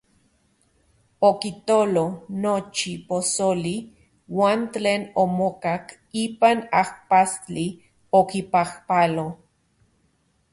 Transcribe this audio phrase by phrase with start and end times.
[1.29, 2.03] Okitolo
[2.45, 3.75] nochi posoli
[4.39, 5.85] uan tlen omokak
[6.23, 7.67] ipan ajpastli,
[8.19, 9.27] okipajpalo.